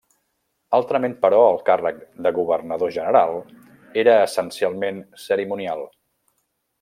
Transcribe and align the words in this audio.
Altrament 0.77 1.13
però 1.25 1.41
el 1.49 1.59
càrrec 1.67 1.99
de 2.27 2.31
Governador-General 2.39 3.37
era 4.05 4.15
essencialment 4.31 5.01
cerimonial. 5.29 5.85